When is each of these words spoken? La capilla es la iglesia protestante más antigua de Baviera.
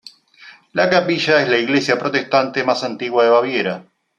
La 0.73 0.87
capilla 0.89 1.43
es 1.43 1.47
la 1.47 1.59
iglesia 1.59 1.95
protestante 1.99 2.63
más 2.63 2.83
antigua 2.83 3.23
de 3.23 3.29
Baviera. 3.29 3.85